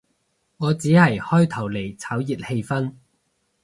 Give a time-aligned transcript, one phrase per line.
[0.57, 2.95] 我只係開頭嚟炒熱氣氛